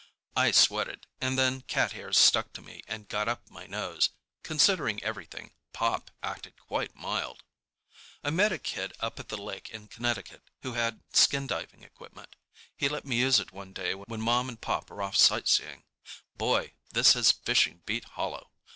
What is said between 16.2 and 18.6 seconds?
Boy, this has fishing beat hollow!